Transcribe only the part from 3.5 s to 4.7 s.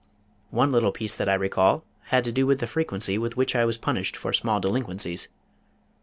I was punished for small